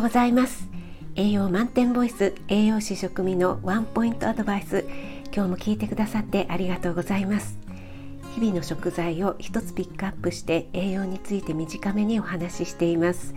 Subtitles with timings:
[0.00, 0.66] ございます。
[1.14, 4.86] 栄養満点ボイス栄養士食味のワンポイントアドバイス
[5.26, 7.58] 今日も聞いてくださってありがとうございます。
[8.34, 13.34] 日々の食材を一つピックアップして栄養について短めにお話ししています。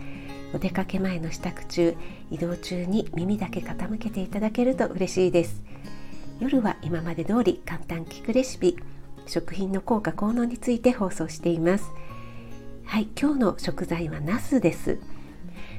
[0.54, 1.96] お出かけ前の支度中
[2.30, 5.62] 移動中に耳だけ傾けていただけると嬉しいです。
[6.40, 8.78] 夜は今まで通り簡単聞くレシピ
[9.26, 11.90] 食品の効果効能について放送しています。
[12.86, 14.98] はい今日の食材はナスです。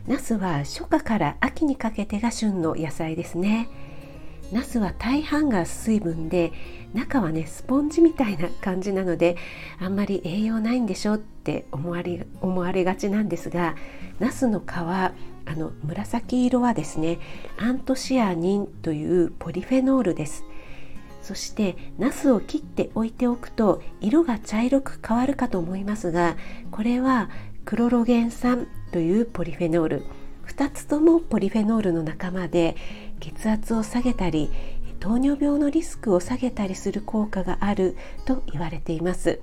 [0.08, 3.68] ナスは初夏から秋にかけてが旬の野菜ですね。
[4.52, 6.52] ナスは大半が水分で
[6.94, 9.38] 中はねスポンジみたいな感じなので
[9.80, 13.76] あんまり栄養ないんでしょって思われ思われがちなんですが
[14.20, 15.12] ナスの皮あ
[15.48, 17.18] の紫色はですね
[17.58, 20.44] アントシアニンというポリフェノールです。
[21.24, 26.38] そしてナスを切って置いておくと色が茶色く変わるかと思いますが
[26.70, 27.32] これは
[27.66, 30.06] クロロゲン酸というポリフェノール
[30.48, 32.78] 2つともポリフェノールの仲間で
[33.20, 34.50] 血圧を下げたり
[35.02, 39.42] 糖尿病のリスクを下げたりする効果があると言われています。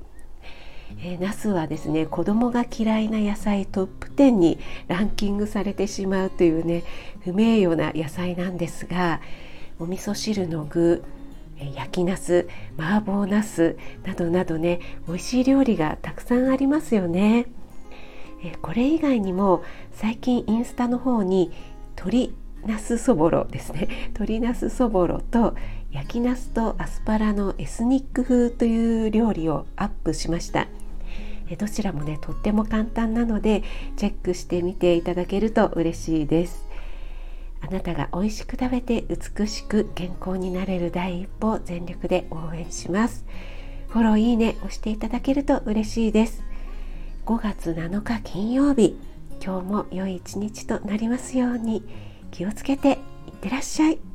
[1.03, 6.83] えー、ナスはですね子供が嫌いな野菜トップ10にランキングされてしまうというね
[7.23, 9.21] 不名誉な野菜なんですが
[9.79, 11.05] お味噌汁の具
[11.75, 17.49] 焼きナス麻婆ナスなどなどね美味しい料理がたくさんありますよね。
[18.61, 19.63] これ以外にも
[19.93, 21.53] 最近インスタの方に
[21.97, 22.35] 鶏
[22.67, 23.89] ナスそぼろですね。
[24.09, 25.55] 鶏ナスそぼろと
[25.91, 30.69] 焼きナスとアスパラのエスニック風という料理をアップしました。
[31.59, 33.63] どちらもねとっても簡単なので
[33.97, 36.67] チェックしてみていただけると嬉しいです。
[37.61, 43.25] あなたが美味しく食べて美しく健康になれる第一歩全力で応援します。
[43.89, 46.43] フォローいいね押していただけると嬉しいです。
[47.25, 48.99] 5月7日金曜日
[49.41, 51.85] 今日も良い一日となりますように
[52.33, 54.12] 気をつけていってらっしゃい。